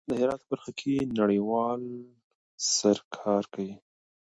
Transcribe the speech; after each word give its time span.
افغانستان 0.03 0.19
د 0.19 0.19
هرات 0.21 0.41
په 0.43 0.49
برخه 0.51 0.71
کې 0.79 0.93
نړیوالو 1.19 1.95
سره 2.77 3.01
کار 3.17 3.43
کوي. 3.53 3.73